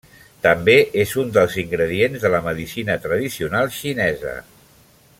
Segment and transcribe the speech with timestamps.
[0.45, 4.37] També és un dels ingredients de la medicina tradicional xinesa.